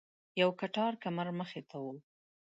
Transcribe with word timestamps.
یو 0.41 0.49
کټار 0.59 0.93
کمر 1.03 1.27
مخې 1.39 1.61
ته 1.69 1.77
و. 1.83 1.85